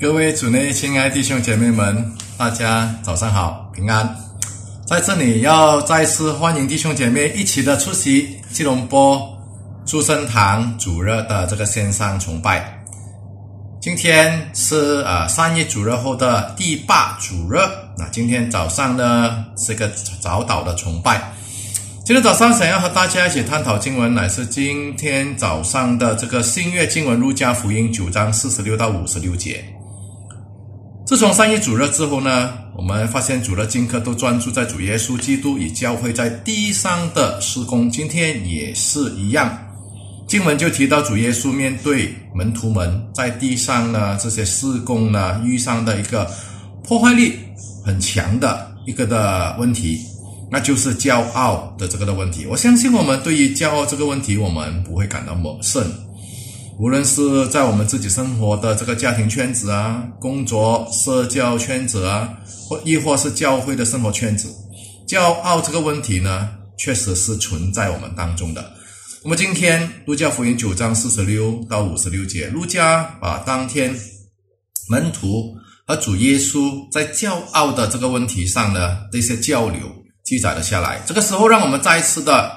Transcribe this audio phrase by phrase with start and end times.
[0.00, 4.16] 各位主内亲爱弟兄姐妹们，大家早上好，平安。
[4.86, 9.20] 在这里要再次欢迎弟兄姐妹一起的出席基隆波
[9.84, 12.82] 诸生堂主日的这个线上崇拜。
[13.78, 17.58] 今天是呃三一主日后的第八主日，
[17.98, 19.86] 那今天早上呢是个
[20.18, 21.30] 早祷的崇拜。
[22.06, 29.62] 今天早上想要和大家一起探讨经文，乃是今天早上的这个新月经文《路加福音》九章四十六到五十六节。
[31.10, 37.90] 自从三一主日之后呢，我们发现主日经课都专注在主耶稣基督与教会在地上的施工。
[37.90, 39.58] 今天也是一样，
[40.28, 46.30] 经文就提到主耶稣面对门徒们在地上呢这些施工呢遇上的一个
[46.84, 47.36] 破坏力
[47.84, 49.98] 很强的一个的问题，
[50.48, 52.46] 那就是骄傲的这个的问题。
[52.46, 55.84] 我相信我们对于骄傲这个问题，我们不会感到陌生。
[56.80, 62.26] 无论是在我们自己生活的这个家庭圈子啊、工作社交圈子啊，
[62.66, 64.48] 或亦或是教会的生活圈子，
[65.06, 68.72] 骄傲这个问题呢，确实是存在我们当中的。
[69.22, 73.94] 那么今天路加福音九章四十六到五十六节，路加把当天
[74.88, 75.54] 门徒
[75.86, 79.80] 和主耶稣在骄傲的这个问题上呢这些交流
[80.24, 80.98] 记载了下来。
[81.06, 82.50] 这个时候，让我们再一次的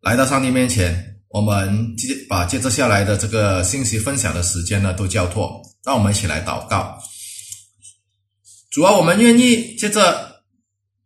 [0.00, 1.10] 来到上帝面前。
[1.34, 6.96] 我们接把接着下来的这个信息分享的时间呢，都交托，让我们一起来祷告。
[8.70, 10.44] 主啊，我们愿意接着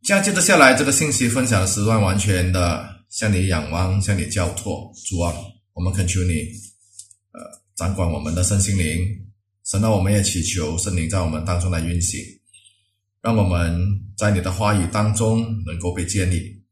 [0.02, 4.92] 将接着下来这个信息分享的时段，完全的向你仰望，向你交托。
[5.06, 5.34] 主啊，
[5.72, 6.34] 我们恳求你，
[7.32, 7.40] 呃，
[7.74, 9.00] 掌管我们的身心灵。
[9.64, 12.20] 神啊，我们也祈求圣灵在我们当中来运行，
[13.22, 13.80] 让我们
[14.14, 16.62] 在你的话语当中能够被建立，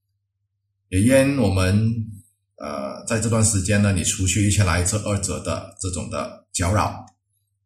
[0.90, 2.12] 也愿我们。
[2.58, 7.04] 呃，在这段时间呢，你除去一切来自二者的这种的搅扰，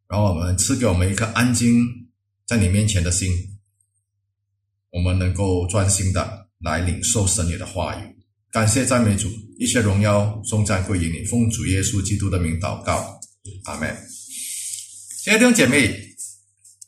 [0.09, 1.87] 然后我们赐给我们一颗安静
[2.45, 3.31] 在你面前的心，
[4.91, 8.17] 我们能够专心的来领受神你的话语。
[8.51, 9.29] 感谢赞美主，
[9.61, 13.21] 一切荣耀颂赞归于你，奉主耶稣基督的名祷告，
[13.67, 13.97] 阿门。
[15.23, 16.17] 亲爱的弟兄姐妹，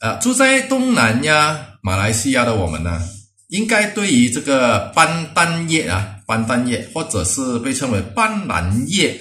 [0.00, 3.00] 啊，住在东南亚马来西亚的我们呢，
[3.46, 6.11] 应该对于这个班丹叶啊。
[6.26, 9.18] 斑丹叶，或者是被称为斑斓叶，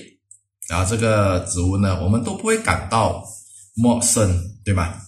[0.69, 3.23] 啊，这个植物呢，我们都不会感到
[3.75, 4.29] 陌生，
[4.63, 5.01] 对吧？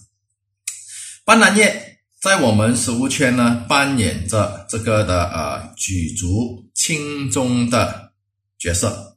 [1.24, 8.12] 斑斓叶在我们食物圈呢，扮演着这个的呃举足轻重的
[8.58, 9.16] 角色。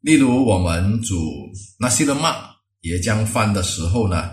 [0.00, 2.36] 例如，我们煮那西勒玛
[2.82, 4.30] 椰浆饭的时候呢，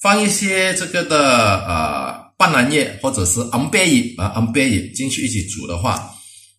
[0.00, 6.11] 放一些这个的呃斑斓叶，或者是昂贝叶啊昂贝叶进去一起煮的话。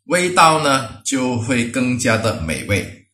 [0.08, 3.08] 味道呢就会更加的美味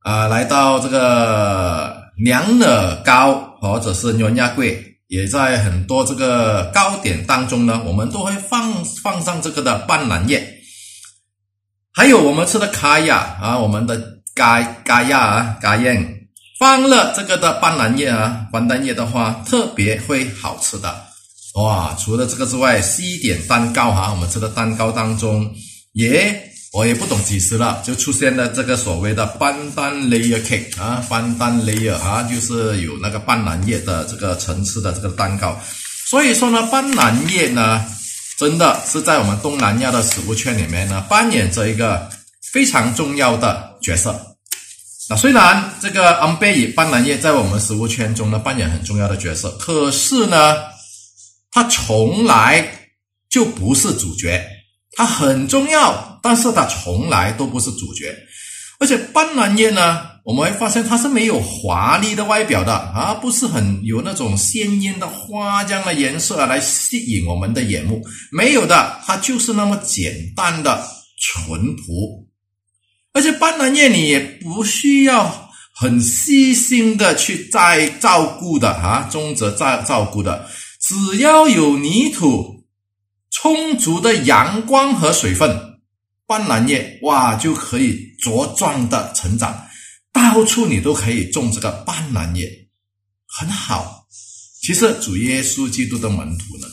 [0.00, 0.28] 啊！
[0.28, 10.54] 来到这个娘惹糕或者是牛亚桂，也在很多这个糕点当中呢，我们都会放放上这个的斑斓叶。
[11.92, 16.28] 还有我们吃的卡亚啊，我们的咖咖呀啊，咖宴
[16.58, 20.94] 放了这个的斑斓叶啊，斑斓叶的话特别会好吃的
[21.54, 21.96] 哇！
[21.98, 25.50] 除了这个之外，西点蛋糕哈，我们吃的蛋糕当中。
[25.98, 35.60] 也，我也不懂几时了，就出现了这个所谓的斑丹 layer cake 啊，斑丹 layer 啊，就是有那个斑斓叶的这个层次的这个蛋糕。
[36.06, 37.84] 所以说呢，斑斓叶呢，
[38.38, 42.08] 真的是在我们东南亚的食物圈里面呢，扮演着一个
[42.52, 44.16] 非常重要的角色。
[45.10, 50.54] 那虽然这个昂贝叶斑斓叶在我们食物圈中呢扮演很重要的角色，可是呢，
[51.50, 52.64] 它从来
[53.28, 54.40] 就不是主角。
[54.92, 58.14] 它很重要，但是它从来都不是主角。
[58.80, 68.00] 而且斑斓叶呢，我们会发现它是没有华丽的外表的啊，不是很有那种鲜艳的花这样的颜色来吸引我们的眼目，
[68.30, 70.86] 没有的，它就是那么简单的
[71.18, 72.28] 淳朴。
[73.12, 80.46] 而且斑斓叶你也不需要很细心的去再照顾的啊，中则再照顾的，
[80.80, 82.57] 只要有泥土。
[83.40, 85.48] 充足的阳光和水分，
[86.26, 89.56] 斑斓叶哇就可以茁壮的成长，
[90.12, 92.50] 到处你都可以种这个斑斓叶，
[93.28, 94.04] 很好。
[94.60, 96.66] 其实主耶稣基督的门徒呢，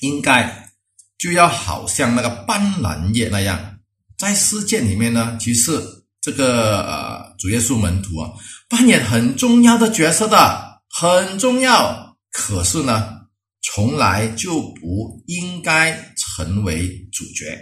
[0.00, 0.68] 应该
[1.16, 3.78] 就要好像那个斑斓叶那样，
[4.18, 5.80] 在世界里面呢，其实
[6.20, 8.28] 这个呃主耶稣门徒啊，
[8.68, 12.16] 扮演很重要的角色的，很重要。
[12.32, 13.19] 可是呢？
[13.72, 17.56] 从来就不应该成为主角，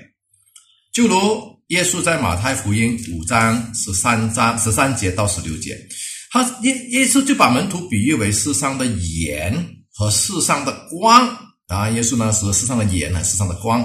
[0.93, 1.17] 就如
[1.69, 5.79] 耶稣在马太福音五章十三章十三节到十六节，
[6.31, 9.55] 他耶耶稣就把门徒比喻为世上的盐
[9.93, 11.29] 和世上的光
[11.67, 11.91] 啊。
[11.91, 13.85] 耶稣呢是世上的盐和世上的光。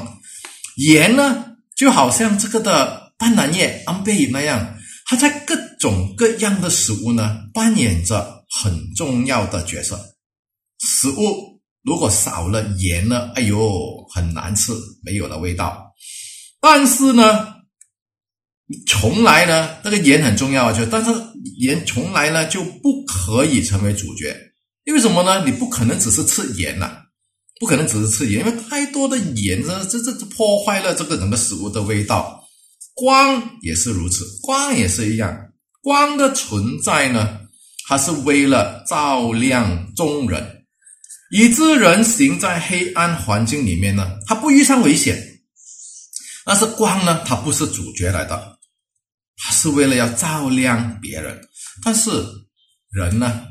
[0.77, 9.99] 盐呢就好像这个的斑斓叶安贝那样，它在各种各样的食物呢扮演着很重要的角色。
[10.79, 11.52] 食物
[11.83, 14.71] 如果少了盐呢，哎呦，很难吃，
[15.03, 15.85] 没有了味道。
[16.59, 17.53] 但是呢。
[18.87, 21.11] 从来呢，那个盐很重要啊，就但是
[21.59, 24.35] 盐从来呢就不可以成为主角，
[24.85, 25.45] 因为什么呢？
[25.45, 26.89] 你不可能只是吃盐呐，
[27.59, 32.41] 不可能只是吃盐，因为太多的盐呢这这这破坏了这个整个食物的味道。
[32.95, 35.37] 光也是如此，光也是一样，
[35.83, 37.41] 光的存在呢，
[37.87, 40.62] 它是为了照亮众人，
[41.35, 45.41] 以致人行在黑暗环境里面呢，他不遇上危险。
[46.45, 48.59] 但是光呢，它不是主角来的。
[49.37, 51.41] 他是为了要照亮别人，
[51.83, 52.11] 但是
[52.91, 53.47] 人呢，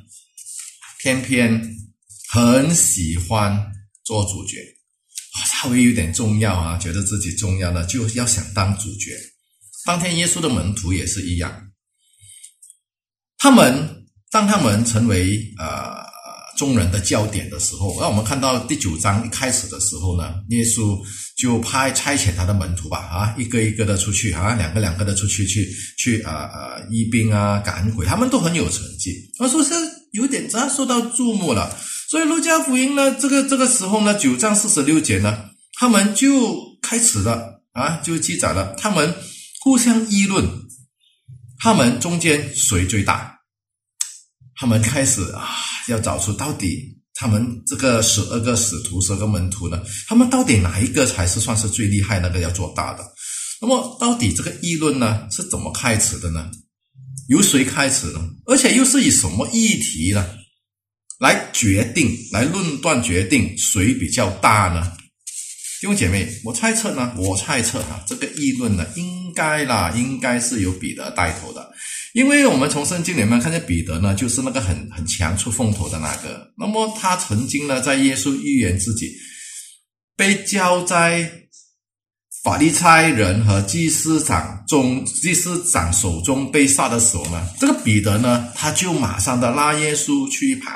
[1.01, 1.61] 偏偏
[2.29, 3.53] 很喜欢
[4.05, 4.59] 做主角，
[5.45, 9.11] 稍微有点重要啊，觉得自己重要了，就要想当主角。
[9.85, 11.73] 当天耶稣的门徒也是一样，
[13.39, 16.12] 他们当他们成为呃。
[16.57, 21.01] 众人的焦点的时候，让我们看到第九章一开始的时候呢，耶稣
[21.37, 29.75] 就派差遣他的门徒吧，啊，一个一个的出去，啊，两个两个的出去，去去啊啊，医病啊，赶鬼，他们都很有成绩，他说是
[30.13, 31.75] 有点这受到注目了。
[32.09, 35.47] 所以路加福音呢，这个这个时候呢，九章四十六节呢，
[35.79, 39.15] 他们就开始了啊，就记载了，他们
[39.63, 40.47] 互相议论，
[41.59, 43.32] 他们中间谁最大，
[44.63, 45.49] 他们开始啊。
[45.89, 49.83] 要找出到底他们这个十二个使徒、十二个门徒呢？
[50.07, 53.03] 他们到底哪一个才是算是最厉害那个要做大的？
[53.61, 56.49] 那么到底这个议论呢是怎么开始的呢？
[57.29, 58.21] 由谁开始呢？
[58.47, 60.25] 而且又是以什么议题呢
[61.19, 64.93] 来决定、来论断、决定谁比较大呢？
[65.81, 71.62] 弟兄姐妹，我猜测呢，我猜测哈，这个议论呢，应该啦，应该是由彼得带头的。
[72.15, 76.53] 因为我们从圣经里面看见彼得呢，就是那个很很强出风头的那个。
[76.59, 79.11] 那么他曾经呢，在耶稣预言自己
[80.17, 81.31] 被交在
[82.45, 90.73] 法利赛人和祭司长中，祭司长手中被杀的时候呢，这个彼得呢，他就马上的拉耶稣去一旁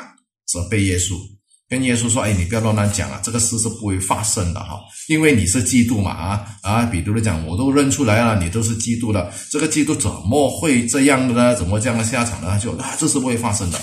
[0.46, 1.35] 责备耶稣。
[1.68, 4.78] 跟耶稣说：“哎，你不要乱乱讲啊，这个事是不会发生的哈，
[5.08, 6.84] 因为你是基督嘛啊啊！
[6.86, 11.54] 彼得讲，我都认出来了，你都是基督的，这个基督怎么会这样的呢？
[11.56, 12.56] 怎么这样的下场呢？
[12.58, 13.80] 就啊，这是不会发生的。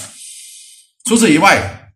[1.05, 1.91] 除此以外，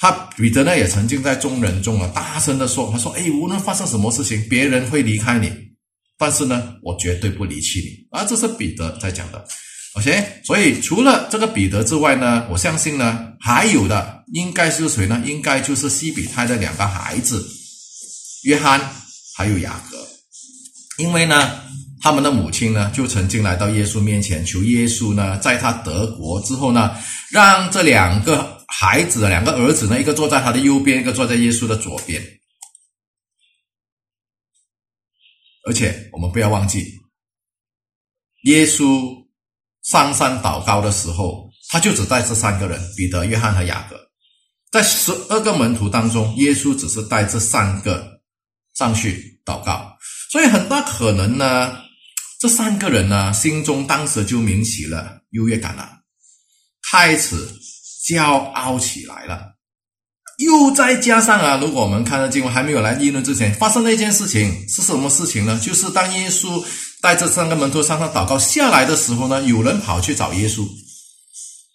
[0.00, 5.52] 他彼得呢也曾经在众人中啊大声的说：他说，哎，无论发生什么事情，别人会离开你，
[6.18, 8.24] 但是呢，我绝对不离弃你啊！
[8.24, 9.46] 这是彼得在讲的。”
[9.94, 15.22] OK，所以除了这个彼得之外呢，我相信呢，还有的应该是谁呢？
[15.24, 17.46] 应该就是西比泰的两个孩子，
[18.44, 18.80] 约翰
[19.36, 20.08] 还有雅各，
[20.98, 21.60] 因为呢，
[22.00, 26.96] 他们的母亲呢，就曾经来到耶稣面前求耶稣呢，在他得国之后呢，
[27.30, 32.22] 让这两个孩子、两个儿子呢，一个坐在他的右边，一个坐在耶稣的左边。
[35.66, 37.00] 而且我们不要忘记，
[38.44, 39.18] 耶稣。
[39.82, 43.96] 上山祷告的时候，他就只带这三个人：彼得、约翰和雅各。
[44.70, 48.20] 在十二个门徒当中，耶稣只是带这三个
[48.74, 49.96] 上去祷告。
[50.30, 51.76] 所以很大可能呢，
[52.38, 55.88] 这三个人呢，心中当时就明起了优越感了，
[56.90, 57.36] 开始
[58.08, 58.22] 骄
[58.52, 59.56] 傲起来了。
[60.38, 65.60] 又再加上啊，如果我们看到经文还没有来议论之前，发生了一件事情是什么事情呢？
[65.62, 66.64] 就是当耶稣。
[67.02, 70.68] 带着三个门徒上上祷告下来的时候呢，有人跑去找耶稣，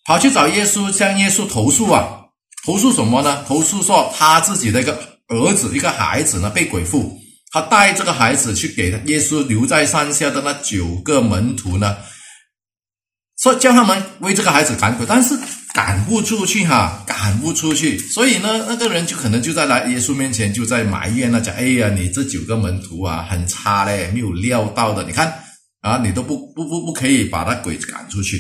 [0.06, 2.25] 跑去找耶稣，向耶稣投诉啊，
[2.66, 3.44] 投诉什么呢？
[3.48, 7.20] 投诉说他自己的一个儿子，一个孩子呢被鬼附，
[7.52, 11.96] 他带这个孩子去给耶稣留在山下的那九个门徒呢，
[13.40, 15.38] 说叫他们为这个孩子赶鬼，但是。
[15.76, 25.04] 赶不出去哈，赶不出去，所以呢，那个人就可能就在来耶稣面前，就在埋怨了，讲：“哎呀，你这九个门徒啊，很差嘞，没有料到的。
[25.04, 25.38] 你看
[25.82, 28.40] 啊，你都不不不不可以把那鬼赶出去。”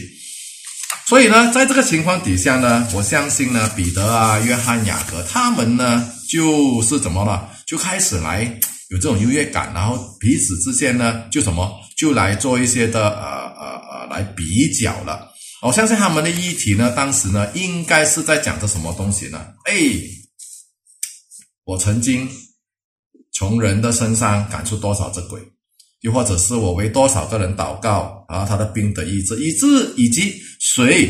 [1.07, 8.41] 所以呢，在这个情况底下呢，我相信呢，彼得啊、约翰、雅各他们呢，就是怎么了，就开始来
[8.89, 13.25] 有这种优越感，然后彼此之间呢，就什么，就来做一些的呃
[13.59, 15.31] 呃呃来比较了。
[15.61, 19.45] 我相信他们的议题呢，当时呢，应该是在讲着什么东西呢？
[19.65, 19.73] 哎，
[21.65, 22.27] 我曾经
[23.31, 25.39] 从人的身上赶出多少只鬼，
[26.05, 31.09] 又或者是我为多少个人祷告，然后他的病得医治，医治，以及谁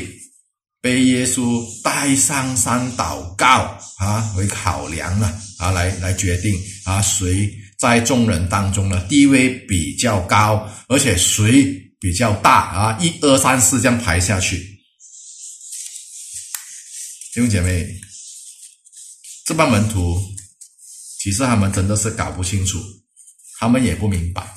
[0.79, 12.97] 被耶稣带上山祷告啊为考量了啊，来来决定啊谁在众人当中呢地位比较高，而且谁比较大啊？
[13.01, 14.57] 一二三四这样排下去，
[17.33, 17.85] 弟兄姐妹，
[19.45, 20.17] 这帮门徒
[21.19, 22.79] 其实他们真的是搞不清楚，
[23.59, 24.55] 他们也不明白，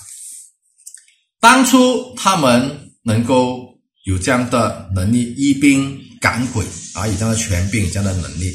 [1.40, 6.04] 当初他们能够有这样的能力医病。
[6.20, 7.06] 赶鬼啊！
[7.06, 8.52] 有这样的权柄，这样的能力，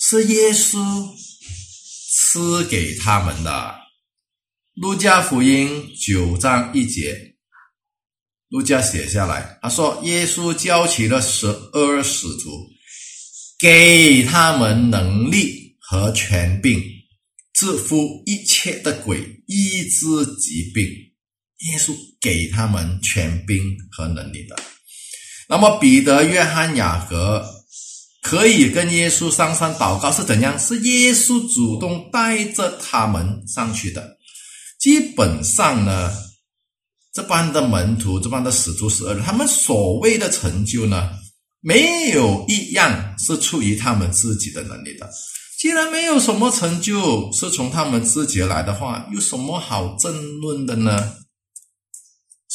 [0.00, 1.06] 是耶稣
[2.10, 3.74] 赐给他们的。
[4.72, 7.34] 路加福音九章一节，
[8.48, 12.66] 路加写下来，他说：“耶稣教起了十二使徒，
[13.58, 16.82] 给他们能力和权柄，
[17.52, 20.88] 制服一切的鬼，医治疾病。
[21.58, 24.56] 耶稣给他们权柄和能力的。”
[25.48, 27.44] 那么彼得、约翰、雅各
[28.22, 30.58] 可以跟耶稣上山祷告是怎样？
[30.58, 34.16] 是耶稣主动带着他们上去的。
[34.80, 36.12] 基本上呢，
[37.14, 41.10] 这班的门徒、这班的使徒十二人，他们所谓的成就呢，
[41.60, 45.08] 没有一样是出于他们自己的能力的。
[45.58, 51.14] 既然没有什么成就是从他们自己来的话，有什么好争论的呢？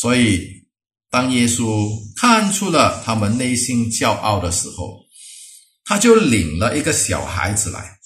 [0.01, 0.59] 所以。
[1.13, 4.97] 当耶稣看出了他们内心骄傲的时候，
[5.83, 7.97] 他就领了一个小孩子来，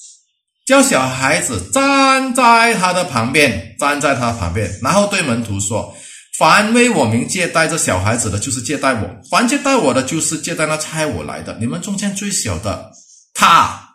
[0.65, 5.95] 叫小孩子站在他的旁边，站在他旁边，然后对门徒说
[6.39, 11.55] ：“凡为我名借贷这小孩子的，就是借贷我；凡借贷我的，就是借贷那差我来的。
[11.59, 12.91] 你们中间最小的，
[13.35, 13.87] 他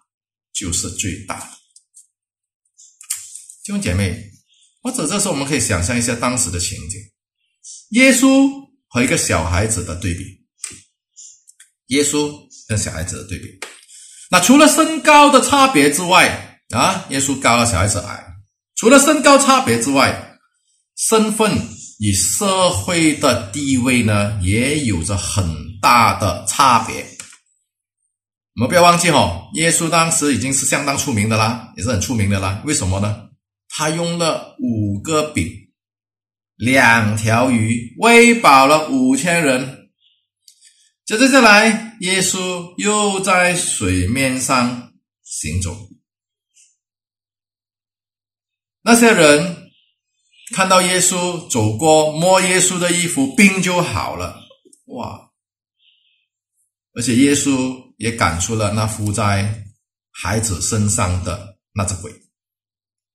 [0.54, 1.46] 就是最大的。”
[3.66, 4.30] 弟兄姐妹，
[4.80, 7.00] 或者这时候我们可以想象一下当时的情景，
[7.90, 8.58] 耶稣。
[8.92, 10.24] 和一个小孩子的对比，
[11.94, 12.28] 耶稣
[12.66, 13.46] 跟小孩子的对比，
[14.32, 18.26] 那除了身高的差别之外啊，耶稣高，小孩子矮。
[18.74, 20.40] 除了身高差别之外，
[20.96, 21.56] 身份
[22.00, 25.48] 与社会的地位呢，也有着很
[25.80, 27.06] 大的差别。
[28.56, 32.60] 我们不要忘记哦，耶稣当时已经是相当出名的啦，也是很出名的啦。
[32.64, 33.28] 为什么呢？
[33.68, 35.59] 他用了五个饼。
[36.60, 39.90] 两条鱼喂饱了五千人，
[41.06, 45.88] 接着下来，耶稣又在水面上行走。
[48.82, 49.70] 那些人
[50.54, 54.38] 看到耶稣走过，摸耶稣的衣服，病就好了。
[54.88, 55.30] 哇！
[56.92, 59.64] 而且耶稣也赶出了那附在
[60.10, 62.12] 孩子身上的那只鬼。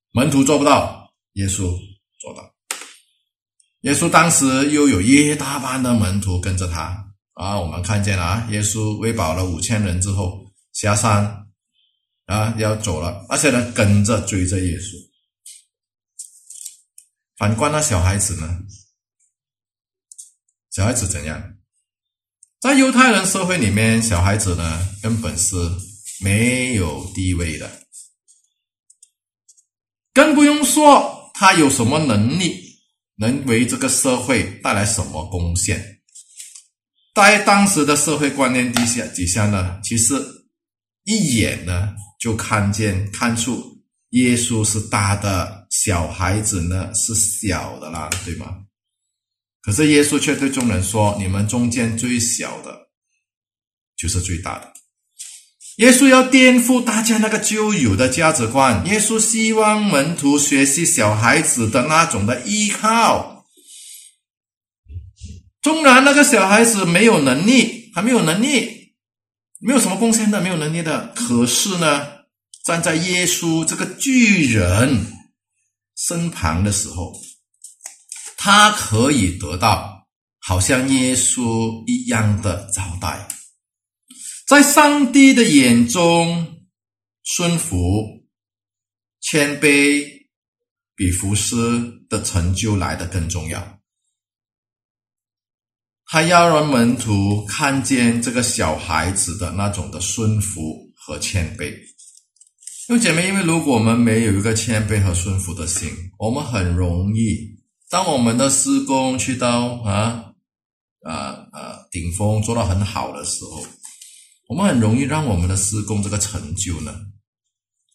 [0.10, 1.78] 门徒做不到，耶稣
[2.20, 2.55] 做到。
[3.86, 11.46] 耶稣当时又有一大班的门徒跟着他啊，我们看见了啊，耶稣喂饱了五千人之后下山
[12.26, 14.96] 啊，要走了，那些人跟着追着耶稣。
[17.38, 18.58] 反观那小孩子呢？
[20.72, 21.54] 小孩子怎样？
[22.60, 25.56] 在犹太人社会里面，小孩子呢根本是
[26.22, 27.70] 没有地位的，
[30.12, 32.65] 更不用说他有什么能力。
[33.18, 36.02] 能为这个社会带来什么贡献？
[37.14, 40.14] 在当时的社会观念底下底下呢，其实
[41.06, 48.66] 一眼呢就看见看出耶稣是大的，小孩子呢是小的啦，对吗？
[49.62, 52.90] 可是耶稣却对众人说：“你们中间最小的，
[53.98, 54.74] 就是最大的。”
[55.78, 58.86] 耶稣要颠覆大家那个旧有的价值观。
[58.88, 63.46] 耶稣希望门徒学习小孩子的那种的依靠。
[65.62, 68.94] 纵然那个小孩子没有能力，还没有能力，
[69.60, 72.08] 没有什么贡献的，没有能力的，可是呢，
[72.64, 75.08] 站在耶稣这个巨人
[75.98, 77.14] 身旁的时候，
[78.38, 80.08] 他可以得到
[80.40, 83.28] 好像耶稣一样的招待。
[84.46, 86.68] 在上帝的眼中，
[87.24, 88.24] 顺服、
[89.20, 90.08] 谦卑
[90.96, 91.56] 比服侍
[92.08, 93.80] 的成就来的更重要。
[96.06, 101.76] 他要让门徒看见这个小孩子的那种的顺服和谦卑。
[102.88, 107.58] 因为姐妹，因为如果我们没有一个谦卑和顺服的心，我们很容易，
[107.90, 110.32] 当我们的施工去到啊
[111.02, 113.66] 啊啊顶峰做到很好的时候。
[114.48, 116.94] 我们很容易让我们的施工这个成就呢，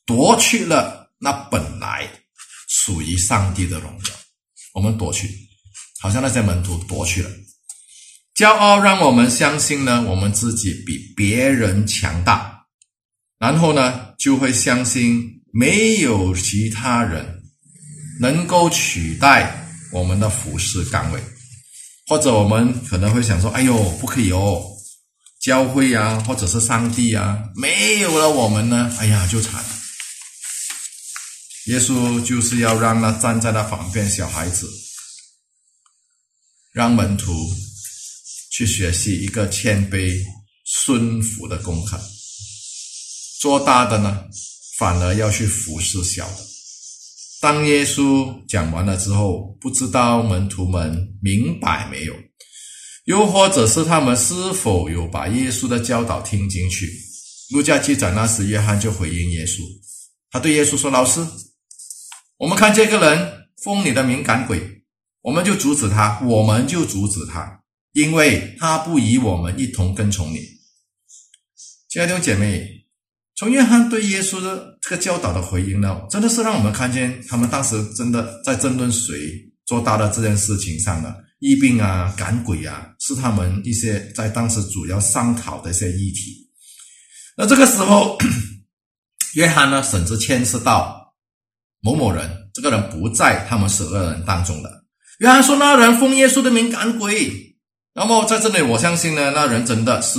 [0.04, 2.08] 夺去了那本来
[2.68, 4.14] 属于上帝的荣耀。
[4.74, 5.28] 我们夺去，
[6.00, 7.30] 好像那些门徒夺去了。
[8.34, 12.66] 骄傲让我们相信呢，我们自己比别人强大，
[13.38, 17.42] 然后呢，就会相信没有其他人
[18.20, 21.20] 能够取代我们的服饰岗位，
[22.06, 24.64] 或者我们可能会想说：“哎呦，不可以哦，
[25.40, 29.64] 教会啊，或者是上帝啊，没有了我们呢，哎呀，就惨。”
[31.66, 34.68] 耶稣就是要让那站在那旁边小孩子，
[36.72, 37.32] 让门徒。
[38.52, 40.12] 去学习一个谦卑
[40.66, 41.98] 顺服的功课，
[43.40, 44.24] 做大的呢，
[44.76, 46.36] 反而要去服侍小的。
[47.40, 52.14] 当耶稣讲完了之后，不知道门徒们明白没有，
[53.10, 56.88] 又或者是他们是否有把耶稣的教导听进去？
[57.52, 59.62] 路加记载，那时约翰就回应耶稣，
[60.30, 61.20] 他对耶稣说：“老师，
[62.36, 64.84] 我们看这个人封你的敏感鬼，
[65.22, 67.60] 我们就阻止他，我们就阻止他。”
[67.94, 70.38] 因为他不与我们一同跟从你，
[71.88, 72.64] 亲爱的姐妹，
[73.34, 79.16] 从约翰对耶稣的这个教导的回应呢，真的是让我们看见他们当时真的在争论谁
[79.66, 86.48] 做大的这件事情上呢，疫病啊、赶鬼啊，是他们一些在当时主要商讨的一些议题。
[87.36, 88.16] 那这个时候，
[89.34, 91.14] 约翰呢，甚至牵涉到
[91.80, 94.70] 某某人，这个人不在他们十二人当中的。
[95.18, 97.56] 约翰说，那人奉耶稣的名赶鬼。
[97.94, 100.18] 那么在这里，我相信呢，那人真的是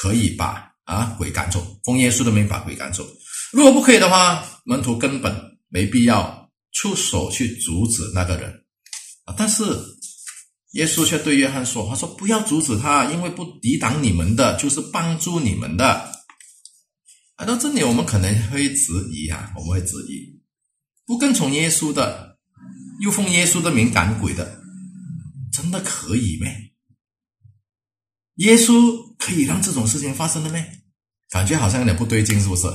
[0.00, 3.06] 可以把啊鬼赶走，奉耶稣的名把鬼赶走。
[3.52, 5.34] 如果不可以的话，门徒根本
[5.68, 8.52] 没必要出手去阻止那个人
[9.24, 9.34] 啊。
[9.38, 9.62] 但是
[10.76, 16.12] 耶稣却对约翰说：“他说不要阻止他，因为不抵挡你们的，就是帮助你们的。”
[17.38, 20.38] 来到这里，我们可能会质疑啊，我们会质疑，
[21.06, 22.38] 不跟从耶稣的，
[23.00, 24.60] 又奉耶稣的名赶鬼的，
[25.50, 26.72] 真的可以没？
[28.36, 30.58] 耶稣可以让这种事情发生的吗？
[31.30, 32.68] 感觉好像有点不对劲，是不是？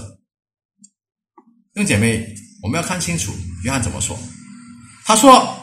[1.74, 3.32] 弟兄姐妹，我们要看清楚
[3.63, 4.17] 约翰怎么说。
[5.06, 5.56] 他说：“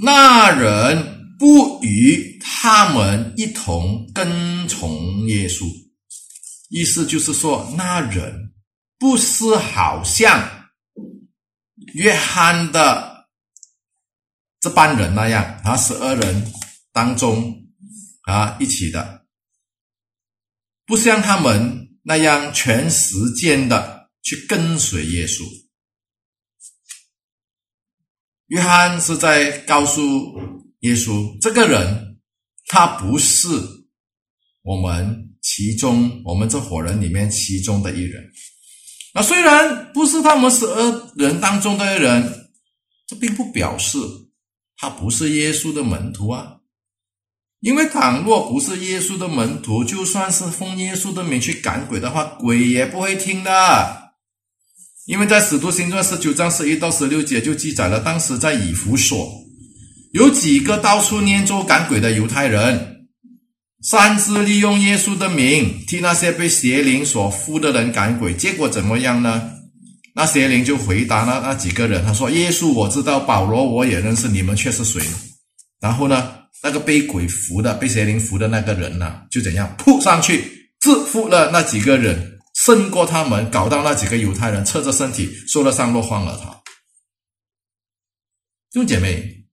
[0.00, 5.64] 那人不与他们一同跟从耶稣，
[6.70, 8.52] 意思就是说，那人
[8.98, 10.68] 不是好像
[11.94, 13.26] 约翰的
[14.60, 16.52] 这班人那样，啊十二人
[16.92, 17.54] 当中。”
[18.28, 19.24] 啊，一起的，
[20.84, 25.44] 不像他们那样全时间的去跟随耶稣。
[28.48, 30.00] 约翰是在告诉
[30.80, 32.18] 耶稣，这个人
[32.66, 33.48] 他不是
[34.62, 38.22] 我们其中我们这伙人里面其中的一人。
[39.14, 42.50] 那虽然不是他们十二人当中的人，
[43.06, 43.98] 这并不表示
[44.76, 46.56] 他不是耶稣的门徒啊。
[47.60, 54.07] 因为倘若不是耶稣的门徒，就算是奉耶稣的名去赶鬼的话，鬼也不会听的。
[55.08, 59.26] 因为在使徒行传十九章十一到十六节就记载了，当时在以弗所
[60.12, 63.06] 有几个到处念咒赶鬼的犹太人，
[63.82, 69.50] 擅自利用耶稣的名替那些被邪灵所附的人赶鬼，结果怎么样呢？
[70.14, 75.00] 那邪灵就回答那那几个人，他说：“耶稣我知道，保罗我也认识，你们却是谁？”
[75.80, 76.34] 然后呢？
[76.62, 80.42] 那个被鬼附的、被邪灵附的那个人呢，就怎样扑上去
[80.80, 82.37] 制服了那几个人，
[82.68, 86.62] 胜过他们，搞到那几个犹太人侧着身体受了伤，落荒而逃。
[88.68, 89.48] 弟兄姐妹，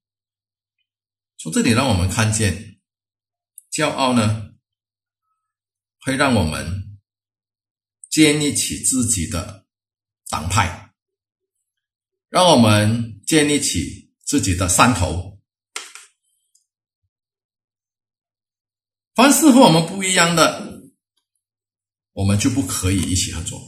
[1.37, 2.77] 从这里让我们看见，
[3.71, 4.51] 骄傲呢，
[6.01, 6.99] 会让我们
[8.09, 9.65] 建立起自己的
[10.29, 10.93] 党派，
[12.27, 15.39] 让我们建立起自己的山头。
[19.13, 20.74] 凡是和我们不一样的，
[22.15, 23.61] 我们就不可以一起合作。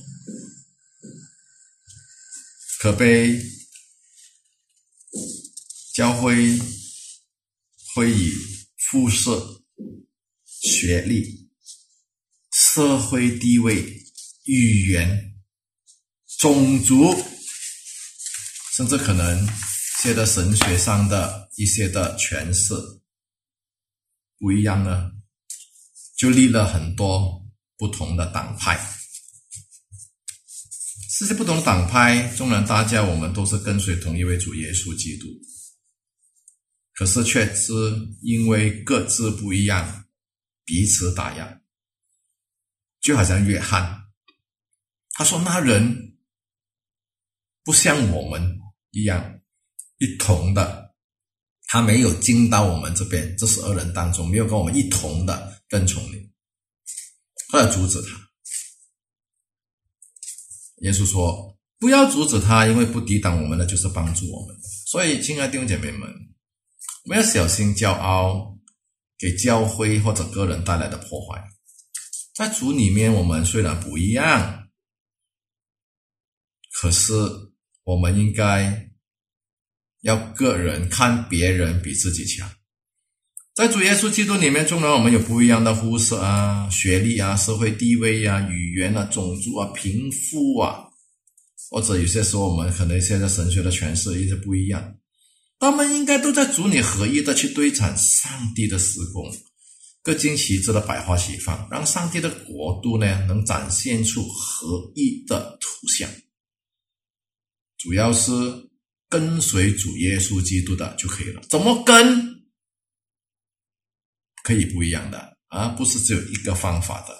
[2.79, 3.37] 可悲，
[5.93, 6.57] 教会
[7.93, 8.31] 会以
[8.77, 9.65] 肤色、
[10.45, 11.49] 学历、
[12.51, 13.83] 社会地位、
[14.45, 15.35] 语言、
[16.39, 17.13] 种族，
[18.77, 19.45] 甚至可能
[20.01, 22.73] 些的神学上的一些的诠释
[24.37, 25.11] 不一样呢？
[26.15, 27.45] 就立了很多
[27.77, 28.77] 不同的党派，
[31.19, 35.27] 这些不同的党派，纵然大家我们都是跟随同一位主耶稣基督，
[36.93, 37.73] 可是却是
[38.21, 40.05] 因为各自不一样，
[40.65, 41.61] 彼此打压。
[42.99, 44.03] 就好像约翰，
[45.11, 46.17] 他说那人
[47.63, 48.59] 不像我们
[48.91, 49.39] 一样，
[49.99, 50.93] 一同的
[51.67, 56.26] 他没有进到我们这边这十二人当中，没有跟我们一同的跟从你，
[57.51, 58.29] 或者阻止他。
[60.81, 64.55] 耶稣说：“不要阻止他，因为不抵挡我们的就是帮助我们。
[64.85, 66.09] 所以，亲爱的弟兄姐妹们，
[67.05, 68.57] 我们要小心骄傲
[69.17, 71.43] 给教会或者个人带来的破坏。
[72.35, 74.69] 在主里面，我们虽然不一样，
[76.79, 77.13] 可是
[77.83, 78.85] 我们应该。”
[80.01, 82.49] 要个人看别人比自己强，
[83.57, 90.83] 在主耶稣基督里面，纵然我们有不一样的肤色啊、学历啊、社会地位啊、语言啊、种族啊、贫富啊，
[91.71, 94.95] 或者有些时候我们可能现在神学的诠释一些不一样，
[95.57, 99.27] 他们应该都在主里合一的去堆产上帝的施工，
[100.03, 106.07] 各尽其职的百花齐放，让上帝的国度呢能展现出合一的图像，
[107.79, 108.31] 主要是。
[109.09, 111.41] 跟随主耶稣基督的就可以了。
[111.49, 112.36] 怎么跟？
[114.43, 117.15] 可以不一样的啊，不是只有一个方法的。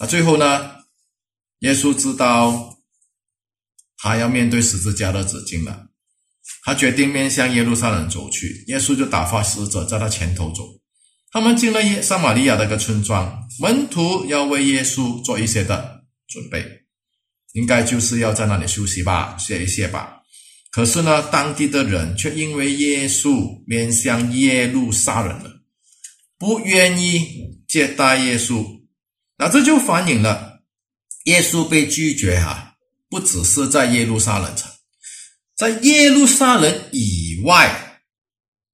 [0.00, 0.70] 那最后呢？
[1.60, 2.76] 耶稣知道
[3.96, 5.86] 他要面对十字架的指径了，
[6.64, 8.64] 他决定面向耶路撒冷走去。
[8.66, 10.62] 耶稣就打发使者在他前头走。
[11.30, 16.64] 他们进了耶撒玛利亚的一个村庄，门徒要为耶稣做一些的准备，
[17.54, 20.20] 应该就是要在那里休息吧，歇一歇吧。
[20.70, 25.50] 可是呢，当地的人却因为耶稣面向耶路撒冷了，
[26.44, 28.62] 不愿意接待耶稣。
[29.38, 30.60] 那这就反映了
[31.24, 32.74] 耶稣被拒绝哈，
[33.08, 34.70] 不只是在耶路撒冷城，
[35.56, 38.02] 在耶路撒冷以外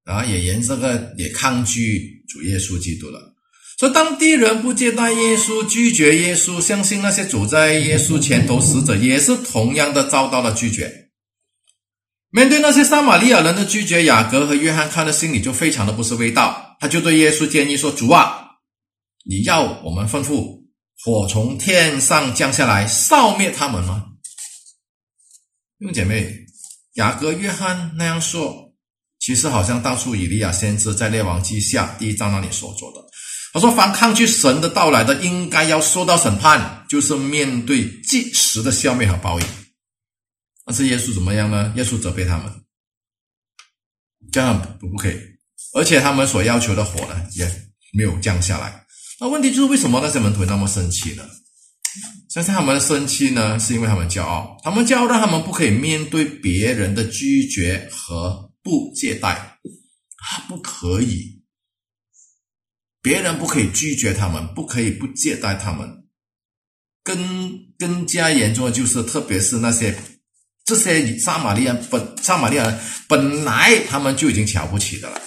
[0.02, 3.37] 啊，也沿这个也抗拒主耶稣基督了。
[3.78, 10.99] 所以当地人不接待耶稣，拒绝耶稣，相信那些走在耶稣前头使者也是同样的遭到了拒绝。
[12.32, 16.76] 面对那些撒玛利亚人的拒绝，雅各和约翰看的心里就非常的不是味道。
[16.78, 18.52] 他就对耶稣建议说：“主啊，
[19.24, 20.62] 你要我们吩咐
[21.02, 24.04] 火从天上降下来，烧灭他们吗？”
[25.80, 26.32] 弟姐妹，
[26.94, 28.72] 雅各、约翰那样说，
[29.18, 33.00] 其实好像当初以利亚先知在列王记下第一章那里所做的。
[33.52, 39.46] 他说：“凡抗拒神的到来的，应该要受到审判，就是面对即时的消灭和报应。”
[40.70, 41.72] 但是耶稣怎么样呢？
[41.74, 42.48] 耶稣责备他们，
[44.30, 45.16] 这样不不可以，
[45.74, 47.44] 而且他们所要求的火呢，也
[47.92, 48.87] 没有降下来。
[49.18, 51.28] 那问题就是为什么那些门徒那么生气呢？
[52.28, 59.59] 相信他们的生气呢，是因为他们骄傲，他们骄傲让他们不可以面对别人的拒绝和不接待，啊，
[60.48, 61.42] 不可以，
[63.02, 66.04] 别人不可以拒绝他们，不可以不接待他们。
[67.02, 69.92] 更更加严重的就是，特别是那些。
[70.70, 75.20] 这些撒玛利亚本撒玛利亚人本来他们就已经瞧不起的了，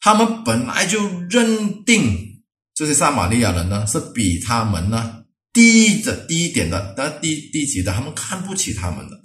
[0.00, 9.20] 他们本来就认定这些撒玛利亚人呢是比他们呢低的低一点的，但低低级的，他们看不起他们的。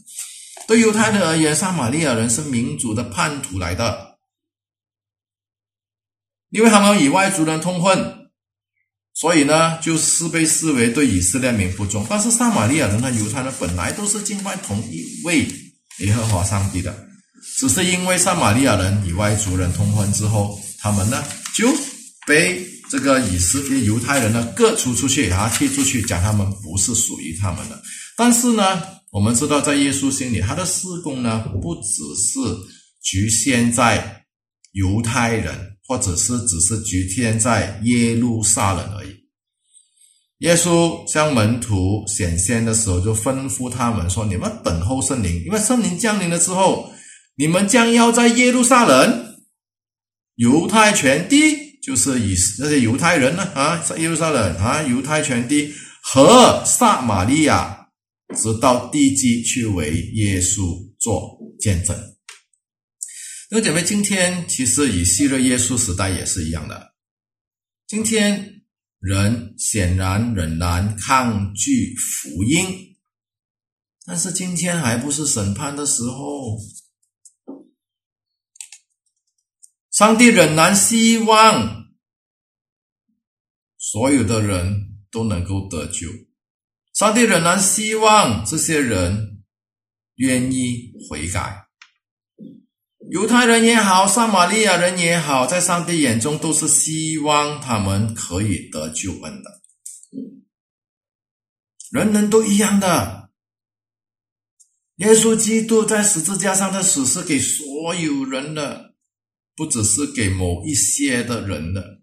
[0.67, 4.17] 对犹太人而言，撒玛利亚人是民族的叛徒来的，
[6.49, 8.20] 因为他们与外族人通婚。
[9.21, 12.03] 所以呢，就是被视为对以色列民不忠。
[12.09, 15.47] 但是撒玛利亚人和犹太人本来都是敬拜同一位
[15.99, 16.91] 耶和华上帝的，
[17.59, 21.71] 只是因为撒玛利亚人与外族人通婚之后，他们呢就
[22.25, 27.79] 被这个以色列犹太人呢各出出去啊踢出去，讲他们不是属于他们的。
[28.17, 28.81] 但是呢，
[29.11, 32.39] 我们知道在耶稣心里，他的施工呢不只是
[33.03, 34.23] 局限在
[34.71, 35.70] 犹太人。
[35.91, 39.09] 或者是只是局限在耶路撒冷而已。
[40.37, 46.93] 耶稣向门徒显现的时候，就吩咐他们说：“你们等候圣灵，因为圣灵降临了之后，
[47.35, 49.35] 你们将要在耶路撒冷、
[50.35, 57.87] 犹太全地，就是以那些犹太人呢啊，在耶路撒冷啊，犹太全地和撒玛利亚，
[58.37, 61.93] 直到地极去为耶稣做见证。”
[63.51, 66.95] 因为姐妹，今天其实与昔日耶稣时代也是一样的。
[67.85, 68.63] 今天
[68.99, 72.95] 人显然仍然抗拒福音，
[74.05, 76.57] 但是今天还不是审判的时候。
[79.91, 81.91] 上帝仍然希望
[83.77, 86.07] 所有的人都能够得救，
[86.93, 89.43] 上帝仍然希望这些人
[90.15, 91.67] 愿意悔改。
[93.11, 99.61] 犹太人也好，撒玛利亚人也好，在上帝眼中都是希望他们可以得救恩的。
[101.91, 103.31] 人人都一样的。
[104.95, 108.95] 耶稣基督在十字架上的死是给所有人的，
[109.57, 111.99] 不只是给某一些的人的。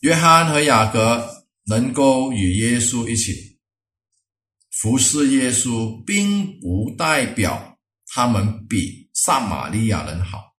[0.00, 3.58] 约翰和雅各能够与耶稣一起
[4.70, 7.71] 服侍耶稣，并不代表
[8.14, 10.54] 他们比撒玛利亚人好，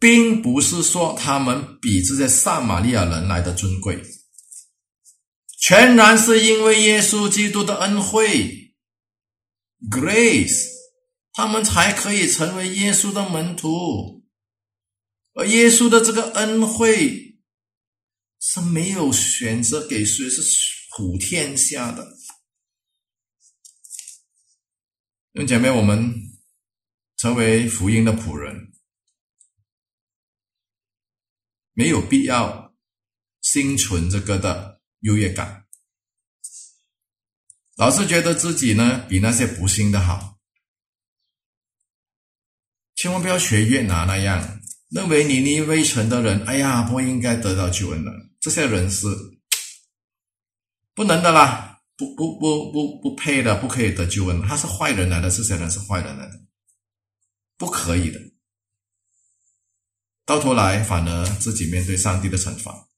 [0.00, 4.02] 并不是说他们比这些撒玛利亚人来的尊贵，
[5.60, 8.74] 全然是因为耶稣基督的恩惠
[9.88, 10.66] ，grace，
[11.32, 14.24] 他们才可以成为耶稣的门徒，
[15.34, 17.30] 而耶稣的这个恩惠。
[18.46, 20.42] 是没有选择给谁，是
[20.94, 22.06] 普天下的。
[25.34, 26.14] 弟兄姐妹，我们
[27.16, 28.72] 成为福音的仆人，
[31.72, 32.72] 没有必要
[33.40, 35.66] 心存这个的优越感，
[37.74, 40.38] 老是觉得自己呢比那些不信的好，
[42.94, 48.12] 千万不要学越南那样，认为尼尼微城的人，哎呀，不应该得到救恩的。
[48.38, 49.08] 这些人是
[50.94, 54.42] 不能的啦，不不不不不配的，不可以得救恩。
[54.42, 56.40] 他是坏人来的，这些人是坏人来的，
[57.56, 58.20] 不可以的。
[60.26, 62.88] 到头来反而自己面对上帝的惩罚，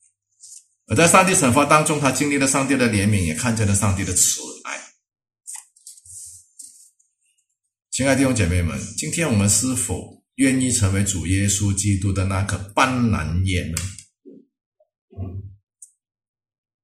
[0.87, 4.81] 而在上帝惩罚当中，他经历了上帝的怜悯，也看见了上帝的慈爱。
[7.91, 13.77] 亲爱的弟兄姐妹们，今天我们是否愿意成为主耶稣基督的那颗斑斓叶呢？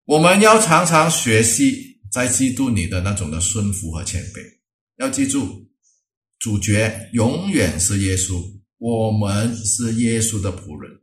[0.05, 4.61] 我们要常常学习在基督里的那种的顺服和谦卑。
[4.97, 5.67] 要记住，
[6.39, 11.03] 主角永远是耶稣，我们是耶稣的仆人。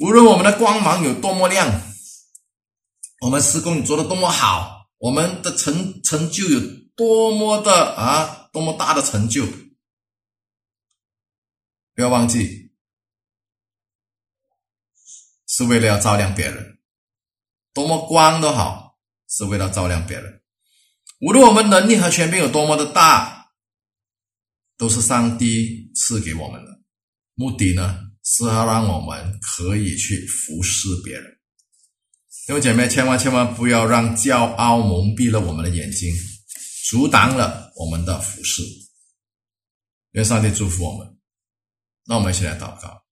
[0.00, 1.70] 无论我们的光芒有多么亮，
[3.20, 6.60] 我们施工做的多么好，我们的成成就有
[6.96, 9.46] 多么的啊，多么大的成就，
[11.94, 12.72] 不要忘记，
[15.46, 16.80] 是为了要照亮别人。
[17.72, 18.83] 多么光都好，
[19.36, 20.42] 是为了照亮别人。
[21.20, 23.46] 无论我们能力和权柄有多么的大，
[24.76, 26.70] 都是上帝赐给我们的。
[27.34, 31.24] 目的呢，是要让我们可以去服侍别人。
[32.46, 36.14] 弟兄姐妹，千万千万不要让骄傲蒙蔽了我们的眼睛，
[36.90, 38.62] 阻挡了我们的服侍。
[40.12, 41.18] 愿上帝祝福我们。
[42.04, 43.02] 那我们一起来祷告，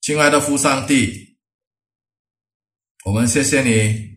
[0.00, 1.36] 亲爱的父上帝。
[3.04, 4.09] 我们谢谢你，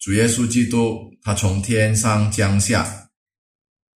[0.00, 3.10] 主耶稣基督，他从天上降下，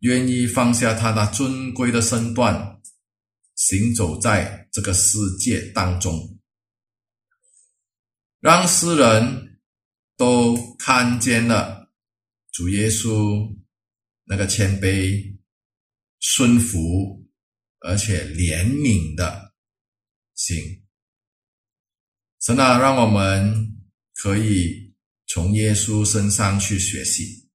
[0.00, 2.78] 愿意放下他那尊贵的身段，
[3.54, 6.38] 行走在这个世界当中，
[8.40, 9.58] 让世人
[10.18, 11.90] 都看见了
[12.52, 13.56] 主耶稣
[14.24, 15.38] 那个谦卑、
[16.20, 17.26] 顺服
[17.80, 19.54] 而且怜悯的
[20.34, 20.84] 心。
[22.40, 23.74] 神啊，让我们
[24.12, 24.84] 可以
[25.26, 27.50] 从耶稣身上去学习，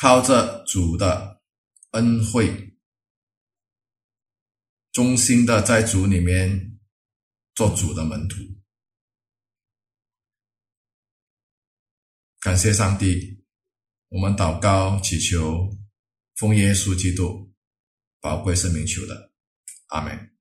[0.00, 1.42] 靠着主的
[1.92, 2.76] 恩惠，
[4.92, 6.78] 忠心的在主里面
[7.54, 8.36] 做主的门徒。
[12.40, 13.44] 感谢上帝，
[14.08, 15.70] 我们祷告祈求，
[16.36, 17.52] 奉耶稣基督
[18.20, 19.32] 宝贵生命求的，
[19.88, 20.37] 阿门。